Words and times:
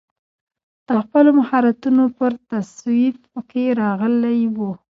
د 0.87 0.89
خپلو 1.03 1.29
مهارتونو 1.39 2.03
پر 2.17 2.31
توصیف 2.49 3.15
کې 3.49 3.63
راغلی 3.81 4.39
و. 4.55 4.57